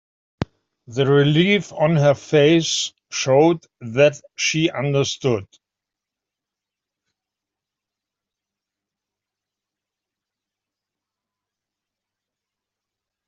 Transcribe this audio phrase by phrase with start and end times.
[0.87, 5.45] The relief on her face showed that she understood.